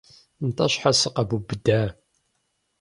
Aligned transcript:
НтӀэ 0.47 0.65
щхьэ 0.71 0.91
сыкъэбубыда? 0.99 1.81